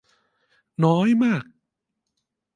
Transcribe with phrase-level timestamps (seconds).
[0.83, 1.45] น้อยมาก